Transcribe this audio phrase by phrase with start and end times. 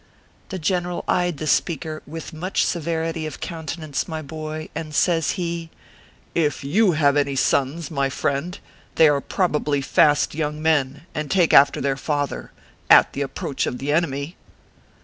[0.49, 5.69] The general eyed the speaker with much severity of countenance, my boy, and says he:"
[6.47, 8.57] If you have any sons, my friend,
[8.95, 12.51] they are proba bly fast young men, and take after their father
[12.89, 14.37] at the approach of the enemy."